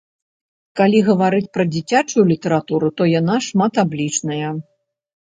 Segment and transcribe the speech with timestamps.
[0.81, 4.49] Калі гаварыць пра дзіцячую літаратуру, то яна шматаблічная.